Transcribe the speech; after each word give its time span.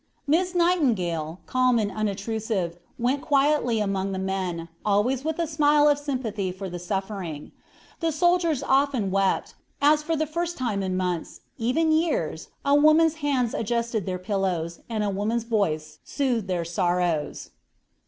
Miss 0.25 0.55
Nightingale, 0.55 1.41
calm 1.45 1.77
and 1.77 1.91
unobtrusive, 1.91 2.79
went 2.97 3.21
quietly 3.21 3.79
among 3.79 4.13
the 4.13 4.17
men, 4.17 4.67
always 4.83 5.23
with 5.23 5.37
a 5.37 5.45
smile 5.45 5.87
of 5.87 5.99
sympathy 5.99 6.51
for 6.51 6.67
the 6.67 6.79
suffering. 6.79 7.51
The 7.99 8.11
soldiers 8.11 8.63
often 8.63 9.11
wept, 9.11 9.53
as 9.79 10.01
for 10.01 10.15
the 10.15 10.25
first 10.25 10.57
time 10.57 10.81
in 10.81 10.97
months, 10.97 11.41
even 11.59 11.91
years, 11.91 12.47
a 12.65 12.73
woman's 12.73 13.17
hand 13.21 13.53
adjusted 13.53 14.07
their 14.07 14.17
pillows, 14.17 14.79
and 14.89 15.03
a 15.03 15.11
woman's 15.11 15.43
voice 15.43 15.99
soothed 16.03 16.47
their 16.47 16.65
sorrows. 16.65 17.51